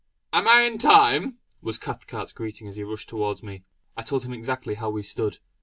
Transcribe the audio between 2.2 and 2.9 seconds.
greeting as he